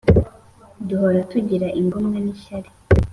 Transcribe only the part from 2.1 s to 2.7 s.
n’ishyar